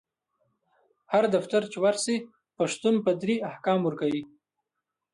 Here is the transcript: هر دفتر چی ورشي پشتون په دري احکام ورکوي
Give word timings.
هر 1.11 1.23
دفتر 1.35 1.61
چی 1.71 1.77
ورشي 1.83 2.15
پشتون 2.55 2.95
په 3.05 3.11
دري 3.21 3.35
احکام 3.49 3.79
ورکوي 3.83 4.23